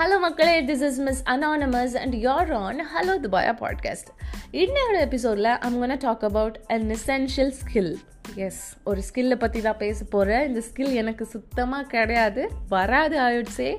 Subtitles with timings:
[0.00, 4.06] Hello மக்களே this is miss anonymous and your on hello துபாயா podcast
[4.50, 7.96] இன்னொரு எபிசோடில் அவங்க talk about an essential skill
[8.34, 12.50] as ஒரு ஸ்கில்லை பற்றி தான் பேச போகிறேன் இந்த ஸ்கில் எனக்கு சுத்தமாக கிடையாது.
[12.68, 13.76] வராது ஆயிடுச்சே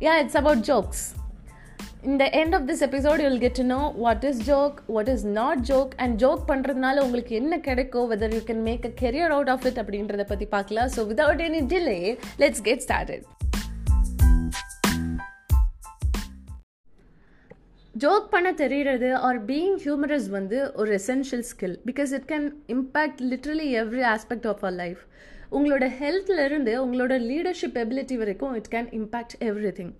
[0.00, 1.14] யா இட்ஸ் அபவுட் ஜோக்ஸ்
[2.02, 5.58] இந்த end of this episode you'll get to know what is joke what is not
[5.58, 9.64] joke and joke பண்ணுறதுனால உங்களுக்கு என்ன கிடைக்கும் whether you can make a career out of
[9.64, 10.88] it அப்படின்றத பற்றி பார்க்கலாம்.
[10.96, 13.22] So without any delay let's get started
[17.94, 23.66] joke பண்ண தெரிகிறது or being humorous வந்து ஒரு essential skill because it can impact literally
[23.80, 25.02] every aspect of our life
[25.52, 29.36] உங்களோட ஹெல்த்லேருந்து உங்களோட லீடர்ஷிப் எபிலிட்டி வரைக்கும் it can impact
[29.72, 29.92] everything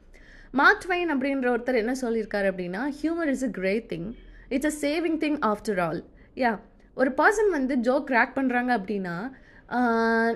[0.55, 4.09] Mark Twain அப்படின்ற ஒருத்தர் என்ன சொல்லியிருக்காரு அப்படின்னா humour is a great thing
[4.49, 6.01] it's a saving thing after all
[6.37, 6.53] yeah
[6.97, 9.17] ஒரு பர்சன் வந்து ஜோக் கிராக் பண்ணுறாங்க அப்படின்னா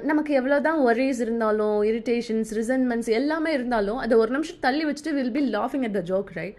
[0.05, 5.37] நமக்கு எவ்வளோ தான் ஒரேஸ் இருந்தாலும் இரிட்டேஷன்ஸ் ரிசன்மெண்ட்ஸ் எல்லாமே இருந்தாலும் அதை ஒரு நிமிஷம் தள்ளி வச்சுட்டு will
[5.37, 6.57] be லாஃபிங் at the joke right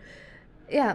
[0.69, 0.93] yeah.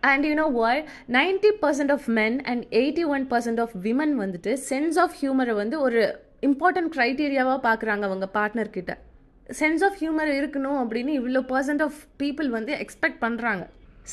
[0.00, 0.80] And you know why
[1.12, 5.80] ninety percent of men and eighty one percent of women வந்துட்டு சென்ஸ் ஆஃப் ஹியூமரை வந்து
[5.80, 6.00] ஒரு
[6.42, 8.98] இம்பார்ட்டன்ட் க்ரைட்டீரியாவாக பார்க்குறாங்க அவங்க பார்ட்னர் கிட்ட.
[9.60, 13.64] சென்ஸ் ஆஃப் ஹியூமர் இருக்கணும் அப்படின்னு இவ்வளோ பர்சன்ட் ஆஃப் பீப்புள் வந்து எக்ஸ்பெக்ட் பண்ணுறாங்க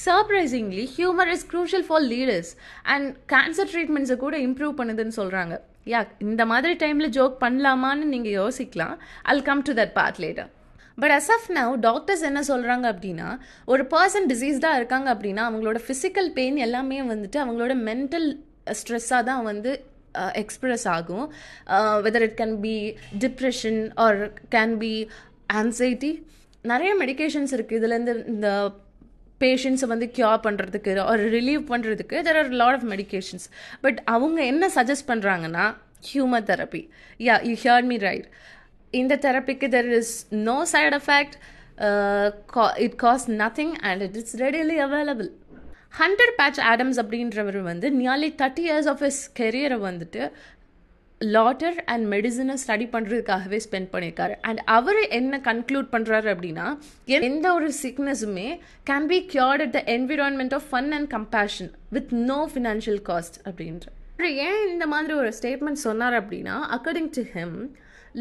[0.06, 2.52] surprisingly humour is crucial for leaders
[2.84, 8.98] and cancer ட்ரீட்மெண்ட்ஸை கூட இம்ப்ரூவ் பண்ணுதுன்னு சொல்கிறாங்க யா இந்த மாதிரி டைமில் ஜோக் பண்ணலாமான்னு நீங்கள் யோசிக்கலாம்.
[9.24, 10.50] I'll come to that part later
[10.98, 16.30] but as of now doctors என்ன சொல்கிறாங்க அப்படின்னா ஒரு பர்சன் டிசீஸ்டாக இருக்காங்க அப்படின்னா அவங்களோட ஃபிசிக்கல்
[16.30, 18.28] பெயின் எல்லாமே வந்துட்டு அவங்களோட மென்டல்
[18.72, 19.86] ஸ்ட்ரெஸ்ஸாக தான் வந்து
[20.36, 21.34] எக்ஸ்ப்ரெஸ் ஆகும்.
[22.06, 25.08] Whether it can be depression or can be
[25.54, 26.24] anxiety
[26.62, 28.72] நிறைய மெடிக்கேஷன்ஸ் இருக்குது இதுலேருந்து இந்த
[29.40, 33.50] பேஷண்ட்ஸை வந்து க்யூர் பண்ணுறதுக்கு ஒரு ரிலீவ் பண்ணுறதுக்கு there are lot of medications
[33.82, 35.76] but அவங்க என்ன சஜஸ்ட் பண்ணுறாங்கன்னா
[36.14, 36.90] humour therapy
[37.20, 38.28] yeah you hear me right
[39.00, 40.14] இந்த தெரப்பிக்கு there is
[40.50, 41.36] no side effect
[42.86, 45.30] it cost nothing and it is readily available
[46.02, 50.24] hundred Patch Adams அப்படின்றவர் வந்து nearly thirty years of his கெரியரை வந்துட்டு
[51.22, 54.36] laughter and மெடிசனை study பண்ணுறதுக்காகவே spend பண்ணியிருக்காரு.
[54.48, 56.68] And அவர் என்ன conclude பண்ணுறாரு அப்படின்னா
[57.30, 58.48] எந்த ஒரு சிக்னஸுமே
[58.90, 63.86] can be cured at the environment of fun and compassion with no financial cost அப்படின்ற.
[64.48, 67.60] ஏன் இந்த மாதிரி ஒரு ஸ்டேட்மெண்ட் சொன்னார் அப்படின்னா அக்கார்டிங் டு ஹிம்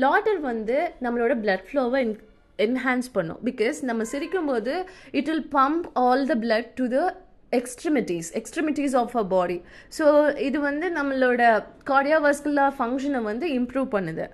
[0.05, 2.03] லாட்டர் வந்து நம்மளோட பிளட் ஃப்ளோவை
[2.67, 3.41] என்ஹான்ஸ் பண்ணும்.
[3.49, 4.73] பிகாஸ் நம்ம சிரிக்கும்போது
[5.19, 6.99] it will pump all the blood to the
[7.59, 9.59] extremities extremities of a body
[9.99, 10.05] so
[10.49, 11.43] இது வந்து நம்மளோட
[11.91, 14.27] கார்டியோவாஸ்குலர் ஃபங்க்ஷனை வந்து இம்ப்ரூவ் பண்ணுது.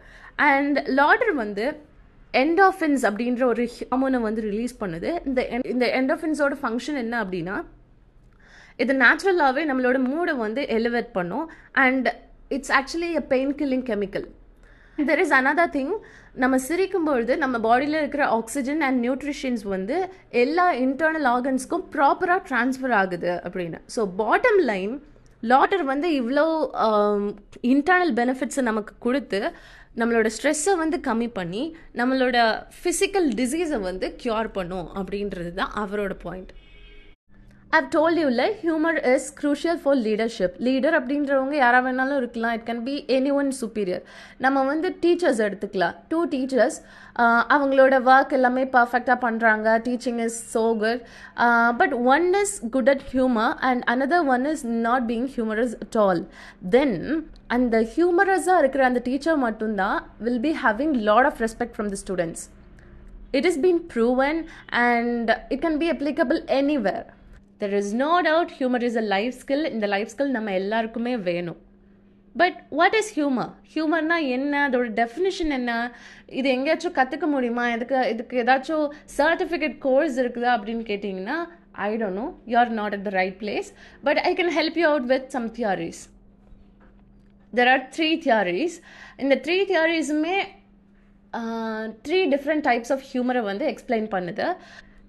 [0.51, 1.67] அண்ட் லாட்டர் வந்து
[2.35, 5.11] என்டாஃபின்ஸ் அப்படின்ற ஒரு ஹார்மோனை வந்து ரிலீஸ் பண்ணுது.
[5.29, 5.41] இந்த
[5.73, 7.57] இந்த என்டாஃபின்ஸோட ஃபங்க்ஷன் என்ன அப்படின்னா
[8.85, 11.47] இது நேச்சுரலாகவே நம்மளோட மூடை வந்து எலிவேட் பண்ணும்.
[11.85, 12.09] And
[12.57, 14.27] it's actually a pain killing chemical
[14.99, 15.95] there is another thing
[16.35, 22.91] நம்ம சிரிக்கும் பொழுது நம்ம பாடியில் இருக்கிற ஆக்சிஜன் அண்ட் நியூட்ரிஷன்ஸ் வந்து எல்லா இன்டர்னல் ஆர்கன்ஸ்க்கும் ப்ராப்பராக ட்ரான்ஸ்ஃபர்
[22.91, 23.79] ஆகுது அப்படின்னு.
[23.97, 25.01] ஸோ பாட்டம் லைன்
[25.43, 26.73] லாட்டர் வந்து இவ்வளோ
[27.61, 29.53] இன்டர்னல் பெனிஃபிட்ஸை நமக்கு கொடுத்து
[29.97, 36.53] நம்மளோட ஸ்ட்ரெஸ்ஸை வந்து கம்மி பண்ணி நம்மளோட ஃபிசிக்கல் டிசீஸை வந்து க்யூர் பண்ணும் அப்படின்றது தான் அவரோட point
[37.77, 38.29] I've told you
[38.63, 42.55] humour is crucial for leadership leader அப்படின்றவங்க யாராக வேணாலும் இருக்கலாம்.
[42.57, 42.95] It can be
[43.41, 44.05] anyone superior
[44.45, 45.97] நம்ம வந்து டீச்சர்ஸ் எடுத்துக்கலாம்.
[46.11, 46.79] டூ டீச்சர்ஸ்
[47.55, 51.03] அவங்களோட ஒர்க் எல்லாமே பர்ஃபெக்டாக பண்ணுறாங்க teaching is so good
[51.81, 56.23] but one is good at humour and another one is not being humorous at all
[56.77, 56.97] then
[57.57, 62.45] அந்த ஹியூமரஸாக இருக்கிற அந்த டீச்சர் மட்டும்தான் will be having lot of respect from the students
[63.39, 64.41] it is been proven
[64.87, 67.07] and it can be applicable anywhere
[67.61, 71.61] there is no doubt humour is a life skill இந்த life skill நம்ம எல்லாருக்குமே வேணும்.
[72.41, 74.55] But what is humour ஹியூமர்னா என்ன?
[74.69, 75.71] அதோட டெஃபினிஷன் என்ன?
[76.39, 77.65] இது எங்கேயாச்சும் கற்றுக்க முடியுமா?
[77.77, 78.87] இதுக்கு இதுக்கு ஏதாச்சும்
[79.19, 81.39] சர்டிஃபிகேட் கோர்ஸ் இருக்குதா அப்படின்னு கேட்டிங்கன்னா
[81.87, 83.71] I don't know you are not at the right place
[84.09, 86.03] but I can help you out with some theories
[87.53, 88.77] there are three theories
[89.25, 90.37] இந்த த்ரீ தியாரிஸுமே
[92.07, 94.47] த்ரீ டிஃப்ரெண்ட் டைப்ஸ் ஆஃப் ஹியூமரை வந்து எக்ஸ்பிளைன் பண்ணுது.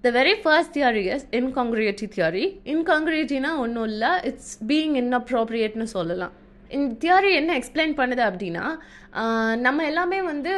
[0.04, 2.42] The very first theory is incongruity theory
[2.72, 4.10] இன்காங்கிரியேட்டினா ஒன்றும் இல்லை.
[4.28, 6.34] It's being இன்அப்ரோப்ரியேட்னு சொல்லலாம்.
[6.76, 8.64] இந்த theory என்ன எக்ஸ்பிளைன் பண்ணுது அப்படின்னா
[9.66, 10.52] நம்ம எல்லாமே வந்து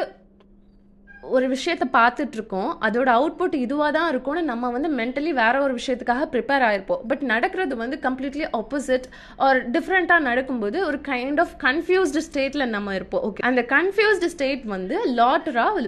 [1.35, 2.69] ஒரு விஷயத்த பார்த்துட்ருக்கோம்.
[2.85, 7.75] அதோட அவுட்புட் இதுவாக தான் இருக்கும்னு நம்ம வந்து மென்டலி வேற ஒரு விஷயத்துக்காக ப்ரிப்பேர் ஆகிருப்போம் பட் நடக்கிறது
[7.83, 9.05] வந்து கம்ப்ளீட்லி ஆப்போசிட்
[9.45, 13.23] ஆர் டிஃப்ரெண்ட்டாக நடக்கும்போது ஒரு கைண்ட் ஆஃப் கன்ஃபியூஸ்டு ஸ்டேட்டில் நம்ம இருப்போம்.
[13.29, 15.87] ஓகே அந்த கன்ஃபியூஸ்டு ஸ்டேட் வந்து லாட்டராக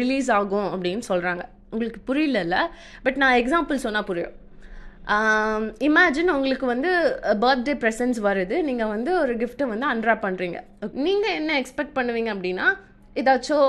[0.00, 2.56] ரிலீஸ் ஆகும் அப்படின்னு சொல்கிறாங்க உங்களுக்கு புரியல
[3.04, 4.34] பட் நான் எக்ஸாம்பிள் சொன்னால் புரியும்.
[5.86, 6.90] இமேஜின் உங்களுக்கு வந்து
[7.44, 8.56] பர்த்டே ப்ரெசன்ட்ஸ் வருது.
[8.68, 10.58] நீங்கள் வந்து ஒரு கிஃப்ட்டை வந்து அன்ராப் பண்ணுறீங்க
[11.06, 12.66] நீங்கள் என்ன எக்ஸ்பெக்ட் பண்ணுவீங்க அப்படின்னா
[13.22, 13.68] ஏதாச்சும்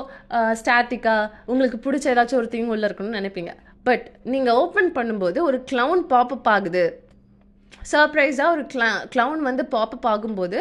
[0.60, 3.52] ஸ்டாட்டிக்காக உங்களுக்கு பிடிச்ச ஏதாச்சும் ஒரு திங் உள்ள இருக்கணும்னு நினைப்பீங்க.
[3.88, 6.86] பட் நீங்கள் ஓப்பன் பண்ணும்போது ஒரு க்ளவுன் பாப்பப் ஆகுது.
[7.92, 10.60] சர்ப்ரைஸாக ஒரு க்ளா க்ளவுன் வந்து பாப்பப் ஆகும்போது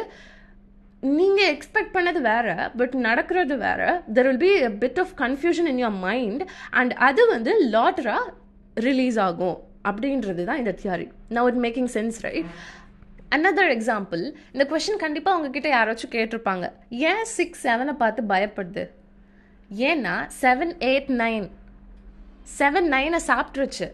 [1.19, 4.03] நீங்கள் எக்ஸ்பெக்ட் பண்ணது வேற பட் நடக்கிறது வேற.
[4.15, 8.33] There will be a bit of confusion in your mind and அது வந்து லாட்டராக
[8.75, 9.59] ரிலீஸ் ஆகும்
[9.89, 12.51] அப்படின்றது தான் இந்த theory now it making sense right
[13.37, 14.23] another example
[14.53, 16.67] இந்த கொஷின் கண்டிப்பாக உங்ககிட்ட யாராச்சும் கேட்டிருப்பாங்க.
[16.89, 18.85] ஏன் சிக்ஸ் செவனை பார்த்து பயப்படுது?
[19.91, 21.47] ஏன்னா செவன் எயிட் நைன்
[22.59, 23.87] செவன் நைனை சாப்பிட்ருச்சு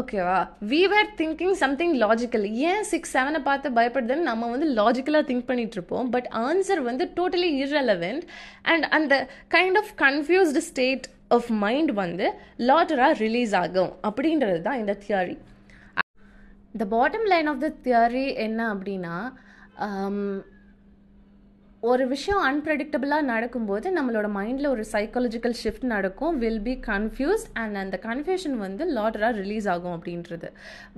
[0.00, 0.38] ஓகேவா
[0.70, 0.80] we.
[0.92, 6.08] Were thinking something logical ஏன் சிக்ஸ் செவனை பார்த்து பயப்படுதுன்னு நம்ம வந்து லாஜிக்கலாக திங்க் பண்ணிட்டு இருப்போம்.
[6.14, 8.24] பட் ஆன்சர் வந்து டோட்டலி இர்ரெலவெண்ட்
[8.72, 9.14] அண்ட் அந்த
[9.56, 11.06] kind of confused state
[11.36, 12.28] of mind வந்து
[12.70, 13.92] லாட்டராக ரிலீஸ் ஆகும்.
[14.08, 15.36] அப்படின்றது தான் இந்த theory
[16.80, 19.16] the bottom line of the theory என்ன அப்படின்னா
[19.86, 20.18] um,
[21.82, 26.38] ஒரு விஷயம் அன்பிரடிக்டபிளாக நடக்கும்போது நம்மளோட மைண்டில் ஒரு சைக்காலஜிக்கல் ஷிஃப்ட் நடக்கும்.
[26.38, 30.48] வில் பி கன்ஃபியூஸ்ட் அண்ட் அந்த கன்ஃபியூஷன் வந்து லாட்டராக ரிலீஸ் ஆகும் அப்படின்றது.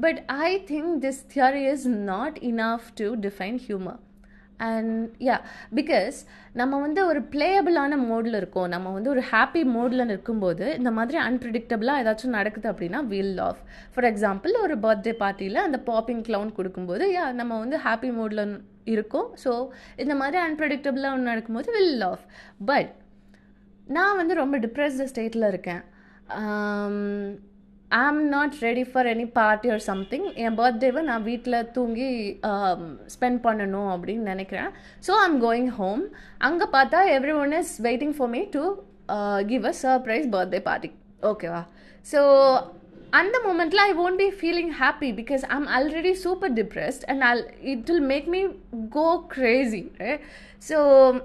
[0.00, 4.00] But I think this theory is not enough to define humour
[4.68, 5.36] and yeah
[5.78, 6.16] because
[6.60, 8.68] நம்ம வந்து ஒரு பிளேயபிளான மோடில் இருக்கோம்.
[8.74, 13.62] நம்ம வந்து ஒரு ஹாப்பி மோடில் இருக்கும்போது இந்த மாதிரி அன்பிரிடிக்டபிளாக ஏதாச்சும் நடக்குது அப்படின்னா வில் ஆஃப்
[13.94, 18.44] ஃபார் எக்ஸாம்பிள் ஒரு பர்த்டே பார்ட்டியில் அந்த பாப்பிங் க்ளவுன் கொடுக்கும்போது யா நம்ம வந்து ஹாப்பி மோடில்
[18.96, 19.30] இருக்கோம்.
[19.44, 19.52] ஸோ
[19.96, 22.26] இந்த மாதிரி அன்பிரடிக்டபிளாக ஒன்று நடக்கும்போது வில் ஆஃப்
[22.72, 22.92] பட்
[23.98, 25.82] நான் வந்து ரொம்ப டிப்ரெஸ்டு ஸ்டேட்டில் இருக்கேன்.
[26.40, 26.94] Um,
[27.92, 32.08] I am not ready for any party or something என் பர்த்டேவை நான் வீட்டில் தூங்கி
[33.14, 34.70] ஸ்பெண்ட் பண்ணணும் அப்படின்னு நினைக்கிறேன்.
[35.06, 36.04] ஸோ ஐம் கோயிங் ஹோம்
[36.40, 37.00] அங்கே பார்த்தா
[37.42, 38.62] everyone is waiting for me to
[39.46, 40.90] give a surprise birthday party
[41.22, 41.62] ஓகேவா
[42.06, 42.20] ஸோ
[43.12, 47.42] அந்த மூமெண்ட்டில் I won't be feeling happy because I am already super depressed and I'll
[47.72, 48.40] it will make me
[48.96, 49.82] go crazy
[50.62, 50.78] so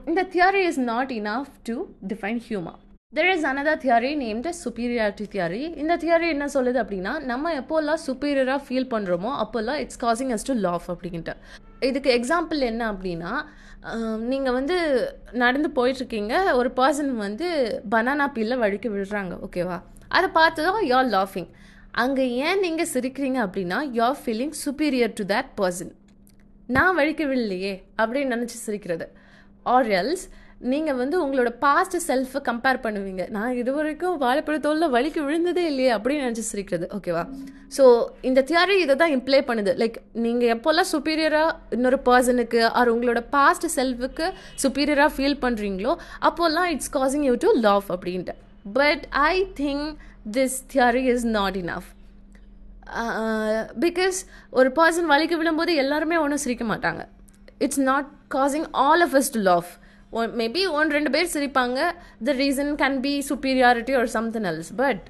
[0.08, 1.78] இந்த theory is not enough to
[2.08, 2.78] define humour
[3.13, 8.62] there is another theory named superiority theory இந்த theory என்ன சொல்லுது அப்படின்னா நம்ம எப்போல்லாம் சுப்பீரியராக
[8.65, 11.33] feel பண்ணுறோமோ அப்போல்லாம் it's causing us to laugh அப்படின்ட்டு.
[11.80, 13.31] இதுக்கு எக்ஸாம்பிள் என்ன அப்படின்னா
[14.31, 14.77] நீங்கள் வந்து
[15.44, 17.48] நடந்து போயிட்டுருக்கீங்க ஒரு பர்சன் வந்து
[17.94, 19.77] பனானா பீலில் வழுக்கி விடுறாங்க ஓகேவா
[20.09, 21.50] அதை பார்த்ததும் தான் oh, லாஃபிங்
[22.04, 25.94] அங்கே ஏன் நீங்கள் சிரிக்கிறீங்க அப்படின்னா you're feeling superior to that person
[26.69, 29.07] நான் வழிக்க விடலையே அப்படின்னு நினச்சி சிரிக்கிறது.
[29.65, 30.27] ஆர் எல்ஸ்
[30.71, 33.24] நீங்கள் வந்து உங்களோட பாஸ்ட் செல்ஃபை கம்பேர் பண்ணுவீங்க.
[33.36, 36.86] நான் இது வரைக்கும் வாழைப்பழத்தோலில் வலிக்கு விழுந்ததே இல்லையே அப்படின்னு நினச்சி சிரிக்கிறது.
[36.98, 37.24] ஓகேவா
[37.75, 37.83] ஸோ
[38.30, 39.71] இந்த தியரி இதை தான் இம்ப்ளே பண்ணுது.
[39.81, 44.27] லைக் நீங்கள் எப்போல்லாம் சுப்பீரியராக இன்னொரு பர்சனுக்கு ஆர் உங்களோட பாஸ்ட் செல்ஃபுக்கு
[44.63, 45.94] சுப்பீரியராக ஃபீல் பண்ணுறீங்களோ
[46.30, 48.36] அப்போல்லாம் it's causing you to laugh அப்படின்ட்டு.
[48.80, 49.33] But I
[49.63, 49.88] think
[50.38, 51.89] this theory is not enough
[53.86, 54.18] because
[54.59, 57.01] ஒரு பர்சன் வலிக்கு விழும்போது எல்லாருமே ஒன்றும் சிரிக்க மாட்டாங்க.
[57.65, 59.69] It's not causing all of us to laugh
[60.22, 61.80] one maybe one ரெண்டு பேர் சிரிப்பாங்க.
[62.30, 65.04] The reason can be superiority or something else but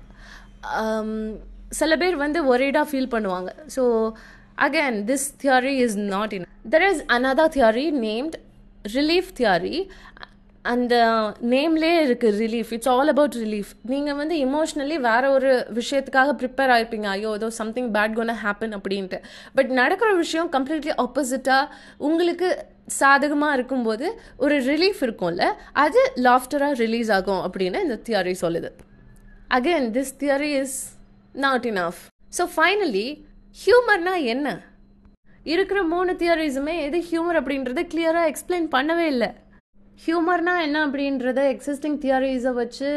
[1.81, 3.49] சில பேர் வந்து ஒரேடாக ஃபீல் பண்ணுவாங்க.
[3.77, 3.83] So
[4.65, 8.37] again this theory is not enough there is another theory named
[8.97, 9.77] relief theory
[10.71, 10.95] அந்த
[11.51, 17.07] நேம்லேயே இருக்குது relief it's all about relief நீங்கள் வந்து இமோஷ்னலி வேற ஒரு விஷயத்துக்காக ப்ரிப்பேர் ஆகிருப்பீங்க
[17.13, 19.19] ஐயோ ஏதோ சம்திங் பேட் கோன ஹேப்பன் அப்படின்ட்டு.
[19.57, 21.69] பட் நடக்கிற விஷயம் கம்ப்ளீட்லி ஆப்போசிட்டாக
[22.09, 22.49] உங்களுக்கு
[22.99, 24.07] சாதகமாக இருக்கும்போது
[24.37, 25.45] ஒரு ரிலீஃப் இருக்கும்ல
[25.85, 28.69] அது லாஃப்டராக ரிலீஸ் ஆகும் அப்படின்னு இந்த தியரி சொல்லுது.
[29.57, 30.77] Again this theory is
[31.45, 32.01] not enough
[32.37, 33.07] so finally
[33.57, 34.47] ஹியூமர்னா என்ன?
[35.53, 39.29] இருக்கிற மூணு தியரிஸுமே எது ஹியூமர் அப்படின்றத கிளியராக எக்ஸ்பிளைன் பண்ணவே இல்லை.
[40.03, 42.89] ஹியூமர்னா என்ன அப்படின்றத எக்ஸிஸ்டிங் தியரிஸை வச்சு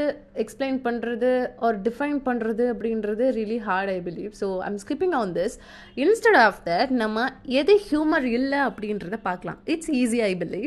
[0.43, 1.31] எக்ஸ்பிளைன் பண்ணுறது
[1.67, 5.55] ஆர் டிஃபைன் பண்ணுறது அப்படின்றது really hard I believe so I'm skipping on this
[6.05, 7.25] instead of that நம்ம
[7.61, 9.59] எது ஹியூமர் இல்லை அப்படின்றத பார்க்கலாம்.
[9.75, 10.67] இட்ஸ் ஈஸி ஐ பிலீவ்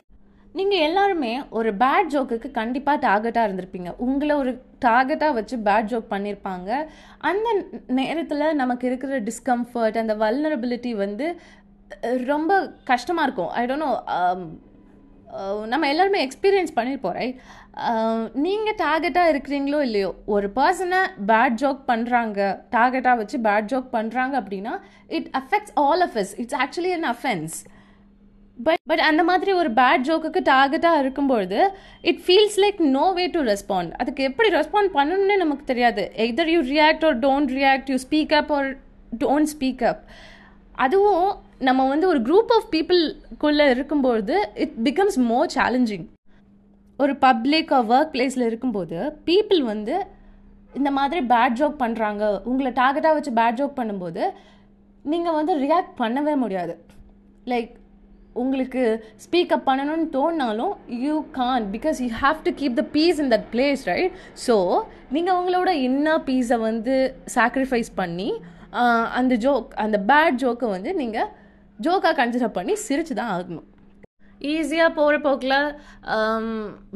[0.56, 3.92] நீங்கள் எல்லாருமே ஒரு பேட் ஜோக்குக்கு கண்டிப்பாக டார்கெட்டாக இருந்திருப்பீங்க.
[4.08, 4.52] உங்களை ஒரு
[4.88, 6.70] டார்கெட்டாக வச்சு பேட் ஜோக் பண்ணியிருப்பாங்க
[7.30, 7.48] அந்த
[8.02, 11.28] நேரத்தில் நமக்கு இருக்கிற டிஸ்கம்ஃபர்ட் அந்த வல்னரபிலிட்டி வந்து
[12.34, 12.54] ரொம்ப
[12.92, 13.52] கஷ்டமாக இருக்கும்.
[13.60, 13.94] ஐ டோன்ட் நோ
[15.68, 17.38] நம்ம எல்லாருமே எக்ஸ்பீரியன்ஸ் பண்ணியிருப்போம் ரைட்
[18.34, 24.80] நீங்கள் டார்கெட்டாக இருக்கிறீங்களோ இல்லையோ ஒரு பர்சனை பேட் ஜோக் பண்ணுறாங்க டார்கெட்டாக வச்சு பேட் ஜோக் பண்ணுறாங்க அப்படின்னா
[25.08, 27.66] it affects all of us it's actually an offence
[28.58, 31.72] but but அந்த மாதிரி ஒரு பேட் ஜோக்குக்கு டார்கெட்டாக இருக்கும்பொழுது
[32.02, 36.12] it feels like no way to respond அதுக்கு எப்படி ரெஸ்பாண்ட் பண்ணணும்னு நமக்கு தெரியாது.
[36.18, 38.78] Either you react or don't react you speak up or
[39.18, 40.04] don't speak up
[40.76, 46.06] அதுவும் நம்ம வந்து ஒரு குரூப் ஆஃப் பீப்புள்குள்ளே இருக்கும்போது இட் பிகம்ஸ் மோர் சேலஞ்சிங்
[47.00, 50.06] ஒரு பப்ளிக் ஒர்க் பிளேஸில் இருக்கும்போது பீப்புள் வந்து
[50.74, 54.32] இந்த மாதிரி பேட் ஜோக் பண்ணுறாங்க உங்களை டார்கெட்டாக வச்சு பேட் ஜோக் பண்ணும்போது
[55.06, 56.78] நீங்கள் வந்து ரியாக்ட் பண்ணவே முடியாது.
[57.48, 57.72] லைக்
[58.34, 63.48] உங்களுக்கு ஸ்பீக்கப் பண்ணணும்னு தோணினாலும் you can't because you have to keep the peace in that
[63.52, 64.12] place right
[64.48, 68.34] so நீங்கள் உங்களோட இன்னர் பீஸை வந்து சாக்ரிஃபைஸ் பண்ணி
[69.14, 71.30] அந்த ஜோக் அந்த பேட் ஜோக்கை வந்து நீங்கள்
[71.86, 73.68] ஜோக்காக கன்சிடர் பண்ணி சிரிச்சு தான் ஆகணும்.
[74.52, 75.60] ஈஸியாக போகிற போக்கில்
[76.16, 76.48] um,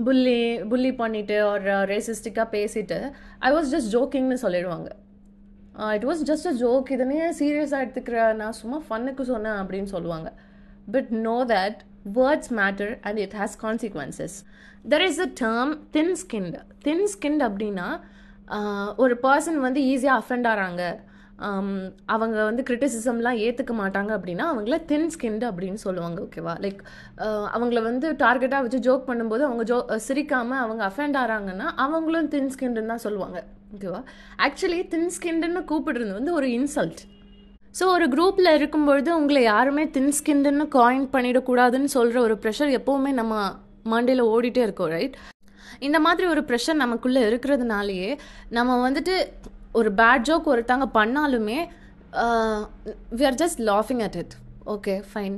[0.06, 0.39] புல்லி
[0.72, 2.98] புல்லி பண்ணிவிட்டு ஒரு ரேசிஸ்டிக்காக பேசிட்டு
[3.48, 4.89] ஐ வாஸ் ஜஸ்ட் ஜோக்கிங்னு சொல்லிடுவாங்க.
[5.98, 8.20] It was just a joke இதனே சீரியஸாக எடுத்துக்கிற?
[8.41, 10.29] நான் சும்மா ஃபன்னுக்கு சொன்னேன் அப்படின்னு சொல்லுவாங்க.
[10.96, 11.79] But no that
[12.20, 14.38] words matter and it has consequences
[14.94, 17.89] there is a term thin skinned thin skin அப்படின்னா
[18.58, 20.84] uh, ஒரு பர்சன் வந்து ஈஸியாக அஃபெண்ட் ஆகிறாங்க
[22.08, 26.82] அவங்க வந்து கிரிட்டிசிசம்லாம் ஏற்றுக்க மாட்டாங்க அப்படின்னா அவங்கள தின் ஸ்கின்டு அப்படின்னு சொல்லுவாங்க ஓகேவா லைக்
[27.53, 29.77] அவங்கள வந்து டார்கெட்டாக வச்சு ஜோக் பண்ணும்போது அவங்க ஜோ
[30.08, 33.39] சிரிக்காமல் அவங்க அஃபெண்ட் ஆகிறாங்கன்னா அவங்களும் தின் ஸ்கின்டுன்னு தான் சொல்லுவாங்க
[33.75, 34.01] ஓகேவா
[34.44, 37.03] ஆக்சுவலி தின் ஸ்கின்டுன்னு கூப்பிடுறது வந்து ஒரு இன்சல்ட்
[37.75, 43.34] ஸோ ஒரு குரூப்பில் இருக்கும்பொழுது உங்களை யாருமே தின் ஸ்கின்டுன்னு காயின் பண்ணிடக்கூடாதுன்னு சொல்கிற ஒரு ப்ரெஷர் எப்போவுமே நம்ம
[43.86, 45.17] மண்டையில் ஓடிட்டே இருக்கோம் ரைட்
[45.79, 48.10] இந்த மாதிரி ஒரு ப்ரெஷர் நமக்குள்ளே இருக்கிறதுனாலேயே
[48.50, 49.15] நம்ம வந்துட்டு
[49.77, 51.60] ஒரு பேட் ஜோக் ஒருத்தவங்க பண்ணாலுமே
[53.19, 55.38] வி ஆர் ஜஸ்ட் லாஃபிங் அட் இட் ஓகே ஃபைன்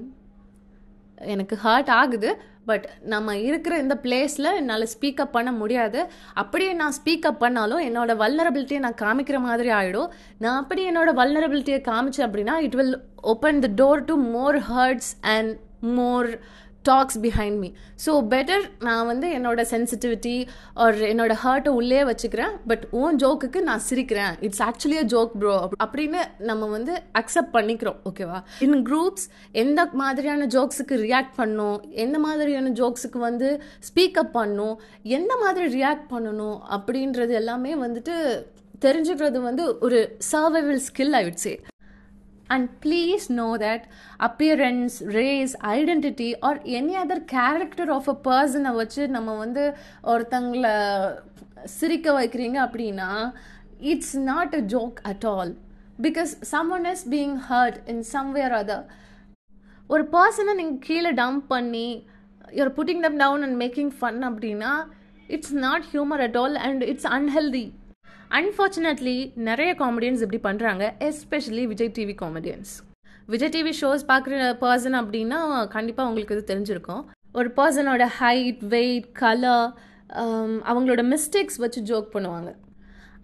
[1.26, 2.30] எனக்கு ஹர்ட் ஆகுது
[2.66, 6.00] பட் நம்ம இருக்கிற இந்த பிளேஸில் என்னால் ஸ்பீக்கப் பண்ண முடியாது.
[6.34, 12.28] அப்படியே நான் ஸ்பீக்கப் பண்ணாலும் என்னோட வல்னரபிலிட்டியை நான் காமிக்கிற மாதிரி ஆகிடும் நான் அப்படி என்னோட வல்னரபிலிட்டியை காமிச்சேன்
[12.28, 12.96] அப்படின்னா it will
[13.34, 16.30] open the door to more hurts and more
[16.88, 17.70] talks behind me
[18.06, 20.36] so better நான் வந்து என்னோட சென்சிட்டிவிட்டி
[20.84, 22.54] ஆர் என்னோட ஹர்ட்டை உள்ளே வச்சுக்கிறேன்.
[22.70, 24.34] பட் ஓன் ஜோக்குக்கு நான் சிரிக்கிறேன்.
[24.48, 25.56] It's actually a joke bro
[25.86, 29.26] அப்படின்னு நம்ம வந்து அக்செப்ட் பண்ணிக்கிறோம் ஓகேவா இன் குரூப்ஸ்
[29.64, 31.78] எந்த மாதிரியான ஜோக்ஸுக்கு ரியாக்ட் பண்ணும்?
[32.06, 33.50] எந்த மாதிரியான ஜோக்ஸுக்கு வந்து
[33.90, 34.78] ஸ்பீக்கப் பண்ணும்?
[35.18, 36.58] எந்த மாதிரி ரியாக்ட் பண்ணணும்?
[36.78, 38.16] அப்படின்றது எல்லாமே வந்துட்டு
[38.86, 39.98] தெரிஞ்சுக்கிறது வந்து ஒரு
[40.32, 41.54] சர்வைவல் ஸ்கில் ஐ விட் சே
[42.50, 43.82] and please know that
[44.20, 49.64] appearance race identity or any other character of a person வச்சு நம்ம வந்து
[50.12, 50.76] ஒருத்தங்களை
[51.74, 53.10] சிரிக்க வைக்கிறீங்க அப்படின்னா
[53.92, 55.52] it's not a joke at all
[56.02, 58.86] because some one is being hurt in somewhere other
[59.90, 61.88] ஒரு பர்சனை நீங்கள் கீழே டம்ப் பண்ணி
[62.58, 64.74] you are putting them down and making fun அப்படின்னா
[65.36, 67.66] it's not humour at all and it's unhealthy
[68.38, 69.16] unfortunately
[69.48, 72.74] நிறைய comedians இப்படி பண்ணுறாங்க especially Vijay TV comedians
[73.34, 75.40] Vijay TV shows பார்க்குற பர்சன் அப்படின்னா
[75.76, 77.02] கண்டிப்பாக உங்களுக்கு இது தெரிஞ்சிருக்கும்.
[77.40, 79.66] ஒரு பர்சனோட ஹைட் வெயிட் கலர்
[80.72, 82.52] அவங்களோட மிஸ்டேக்ஸ் வச்சு ஜோக் பண்ணுவாங்க.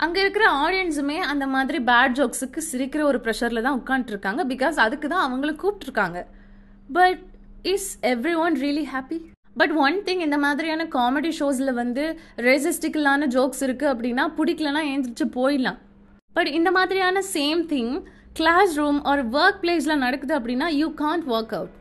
[0.06, 5.26] அங்கே இருக்கிற ஆடியன்ஸுமே அந்த மாதிரி பேட் ஜோக்ஸுக்கு சிரிக்கிற ஒரு ப்ரெஷரில் தான் உட்காந்துருக்காங்க பிகாஸ் அதுக்கு தான்
[5.28, 6.20] அவங்கள கூப்பிட்ருக்காங்க
[6.98, 7.22] but
[7.74, 7.90] is
[8.46, 9.20] everyone really happy
[9.56, 12.04] but one thing இந்த மாதிரியான காமெடி ஷோஸில் வந்து
[12.48, 15.80] ரெசிஸ்டிக்கலான ஜோக்ஸ் இருக்குது அப்படின்னா பிடிக்கலனா ஏந்திரிச்சு போயிடலாம்.
[16.36, 17.94] பட் இந்த மாதிரியான சேம் திங்
[18.40, 21.74] கிளாஸ் ரூம் ஒரு ஒர்க் பிளேஸில் நடக்குது அப்படின்னா யூ கான்ட் ஒர்க் அவுட்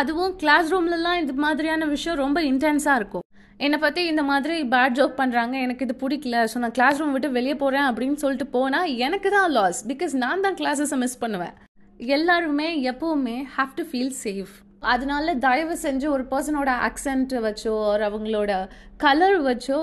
[0.00, 3.24] அதுவும் கிளாஸ் ரூம்லலாம் இந்த மாதிரியான விஷயம் ரொம்ப இன்டென்ஸாக இருக்கும்.
[3.64, 7.28] என்னை பற்றி இந்த மாதிரி பேட் ஜோக் பண்ணுறாங்க எனக்கு இது பிடிக்கல ஸோ நான் கிளாஸ் ரூம் விட்டு
[7.36, 11.54] வெளியே போகிறேன் அப்படின்னு சொல்லிட்டு போனால் எனக்கு தான் லாஸ் பிகாஸ் நான் தான் கிளாஸஸை மிஸ் பண்ணுவேன்.
[12.00, 18.52] எல்லாருமே எப்போவுமே ஹாவ் டு ஃபீல் சேஃப் அதனால தயவு செஞ்சு ஒரு பர்சனோட ஆக்சென்ட் வச்சோ ஒரு அவங்களோட
[18.96, 19.78] கலர் வச்சோ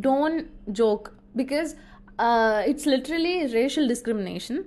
[0.00, 0.36] don't
[0.72, 1.70] joke because
[2.66, 4.60] it's literally racial discrimination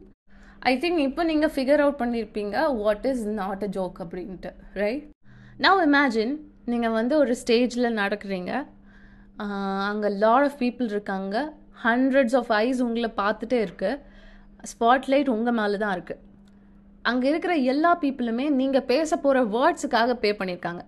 [0.62, 5.06] I think இப்போ நீங்கள் ஃபிகர் அவுட் பண்ணியிருப்பீங்க what is not a joke அப்படின்ட்டு ரைட்
[5.60, 6.34] நவ் இமேஜின்
[6.66, 8.52] நீங்கள் வந்து ஒரு ஸ்டேஜில் நடக்கிறீங்க.
[9.44, 11.36] Uh, அங்கே லாட் ஆஃப் பீப்புள் இருக்காங்க.
[11.84, 14.00] ஹண்ட்ரட்ஸ் ஆஃப் ஐஸ் உங்களை பார்த்துட்டே இருக்குது
[14.72, 16.22] ஸ்பாட்லைட் உங்கள் மேலே தான் இருக்குது
[17.06, 20.84] அங்கே இருக்கிற எல்லா பீப்புளுமே நீங்கள் பேச போகிற வேர்ட்ஸுக்காக பே பண்ணியிருக்காங்க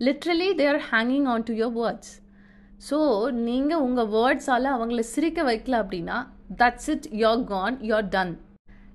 [0.00, 2.12] literally they are hanging on to your words
[2.88, 2.98] so
[3.42, 6.18] நீங்கள் உங்கள் வேர்ட்ஸால் அவங்கள சிரிக்க வைக்கல அப்படின்னா
[6.56, 8.34] that's it you're gone you're done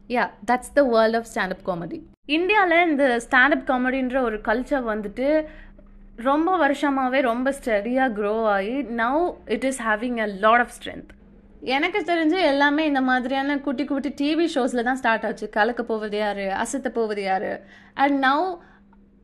[0.10, 2.00] yeah that's the world of standup comedy
[2.36, 5.28] இந்தியாவில் இந்த ஸ்டாண்டப் காமெடின்ற ஒரு கல்ச்சர் வந்துட்டு
[6.24, 9.22] ரொம்ப வருஷமாகவே ரொம்ப ஸ்டடியாக க்ரோ ஆகி now
[9.56, 11.12] it is having a lot of strength
[11.76, 15.48] எனக்கு தெரிஞ்சு எல்லாமே இந்த மாதிரியான குட்டி குட்டி டிவி ஷோஸில் தான் ஸ்டார்ட் ஆச்சு.
[15.56, 16.46] கலக்க போவது யார்?
[16.64, 17.50] அசத்த போவது யார்?
[18.04, 18.46] அண்ட் நவ்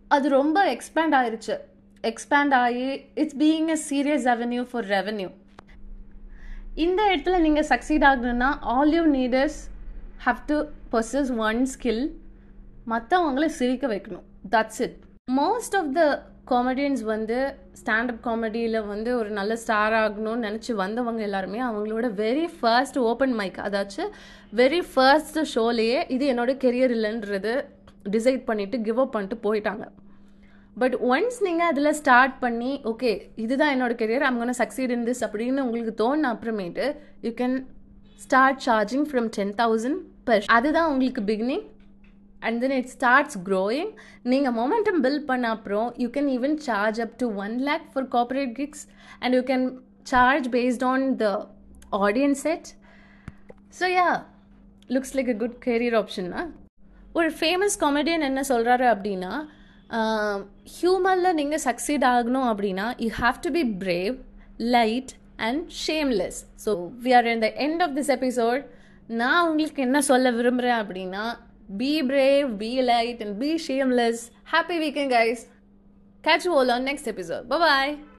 [0.08, 1.56] அது ரொம்ப எக்ஸ்பேண்ட் ஆயிருச்சு.
[2.04, 2.88] எக்ஸ்பேண்ட் ஆகி
[3.22, 5.30] it's being a serious revenue for revenue
[6.86, 9.60] இந்த இடத்துல நீங்கள் சக்சீட் ஆகணும்னா all you need is
[10.25, 10.58] have to
[10.94, 12.04] purchase one skill
[12.94, 14.25] மற்றவங்கள சிரிக்க வைக்கணும்.
[14.56, 14.98] That's it
[15.34, 16.01] most of the
[16.51, 17.36] comedians வந்து
[17.74, 23.60] ஸ்டாண்டப் காமெடியில் வந்து ஒரு நல்ல ஸ்டார் ஆகணும்னு நினச்சி வந்தவங்க எல்லாருமே அவங்களோட வெரி ஃபர்ஸ்ட் ஓப்பன் மைக்
[23.60, 24.12] அதாச்சும்
[24.53, 27.53] வெரி ஃபர்ஸ்ட் ஷோலேயே இது என்னோட கெரியர் இல்லைன்றது
[28.10, 29.86] டிசைட் பண்ணிவிட்டு கிவ் அப் பண்ணிட்டு போயிட்டாங்க.
[30.77, 35.24] பட் ஒன்ஸ் நீங்கள் அதில் ஸ்டார்ட் பண்ணி ஓகே இதுதான் என்னோட career I'm gonna succeed in this
[35.24, 36.88] அப்படின்னு உங்களுக்கு தோணுன அப்புறமேட்டு
[37.22, 37.58] you can
[38.20, 41.63] start charging from ten thousand per அதுதான் உங்களுக்கு beginning
[42.44, 43.92] and then it starts growing
[44.26, 48.54] நீங்கள் மொமெண்டம் பில்ட் பண்ண அப்புறம் you can even charge up to one lakh for corporate
[48.60, 48.84] gigs
[49.20, 49.66] and you can
[50.14, 51.28] charge based on the
[52.02, 52.70] audience set
[53.80, 54.10] so yeah
[54.90, 56.44] looks like a good career ஆப்ஷன்னா
[57.14, 59.34] ஒரு famous comedian என்ன சொல்கிறாரு அப்படின்னா
[60.76, 64.16] ஹியூமனில் நீங்கள் succeed ஆகணும் அப்படின்னா you have to be brave
[64.76, 66.72] light and shameless so
[67.04, 68.64] we are in the end of this episode
[69.14, 71.24] நான் உங்களுக்கு என்ன சொல்ல விரும்புகிறேன் அப்படின்னா
[71.75, 74.32] Be brave, be light, and be shameless.
[74.46, 75.48] Happy weekend, guys.
[76.22, 77.50] Catch you all on next episode.
[77.50, 78.03] Bye bye.